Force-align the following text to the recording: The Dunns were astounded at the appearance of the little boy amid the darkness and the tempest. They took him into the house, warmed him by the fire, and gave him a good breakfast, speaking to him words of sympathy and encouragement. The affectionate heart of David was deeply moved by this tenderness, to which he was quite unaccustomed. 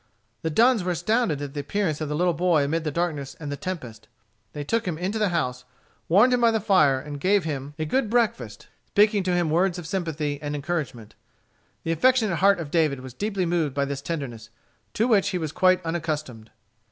The 0.41 0.49
Dunns 0.49 0.83
were 0.83 0.93
astounded 0.93 1.43
at 1.43 1.53
the 1.53 1.59
appearance 1.59 2.01
of 2.01 2.09
the 2.09 2.15
little 2.15 2.33
boy 2.33 2.63
amid 2.63 2.83
the 2.85 2.89
darkness 2.89 3.35
and 3.39 3.51
the 3.51 3.55
tempest. 3.55 4.07
They 4.51 4.63
took 4.63 4.87
him 4.87 4.97
into 4.97 5.19
the 5.19 5.29
house, 5.29 5.63
warmed 6.09 6.33
him 6.33 6.41
by 6.41 6.49
the 6.49 6.59
fire, 6.59 6.99
and 6.99 7.19
gave 7.19 7.43
him 7.43 7.75
a 7.77 7.85
good 7.85 8.09
breakfast, 8.09 8.67
speaking 8.87 9.21
to 9.21 9.35
him 9.35 9.51
words 9.51 9.77
of 9.77 9.85
sympathy 9.85 10.41
and 10.41 10.55
encouragement. 10.55 11.13
The 11.83 11.91
affectionate 11.91 12.37
heart 12.37 12.57
of 12.59 12.71
David 12.71 13.01
was 13.01 13.13
deeply 13.13 13.45
moved 13.45 13.75
by 13.75 13.85
this 13.85 14.01
tenderness, 14.01 14.49
to 14.95 15.07
which 15.07 15.29
he 15.29 15.37
was 15.37 15.51
quite 15.51 15.85
unaccustomed. 15.85 16.49